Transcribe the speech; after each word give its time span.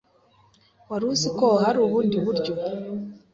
Wari 0.89 1.05
uzi 1.11 1.29
ko 1.39 1.47
hari 1.63 1.77
ubundi 1.85 2.15
buryo 2.25 2.53